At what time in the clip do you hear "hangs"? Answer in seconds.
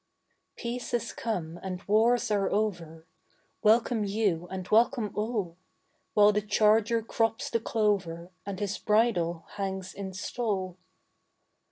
9.57-9.93